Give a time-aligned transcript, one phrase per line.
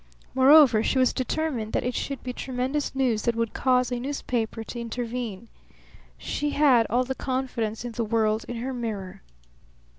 [0.33, 4.63] Moreover, she was determined that it should be tremendous news that would cause a newspaper
[4.63, 5.47] to intervene.
[6.17, 9.21] She had all the confidence in the world in her mirror.